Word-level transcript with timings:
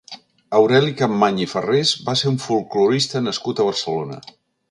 Aureli 0.59 0.93
Capmany 1.01 1.37
i 1.43 1.47
Farrés 1.51 1.91
va 2.09 2.17
ser 2.21 2.31
un 2.33 2.41
folklorista 2.47 3.23
nascut 3.27 3.61
a 3.65 3.69
Barcelona. 3.71 4.21